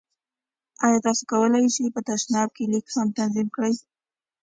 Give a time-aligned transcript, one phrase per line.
[0.85, 3.73] ایا تاسو کولی شئ په تشناب کې لیک هم تنظیم کړئ؟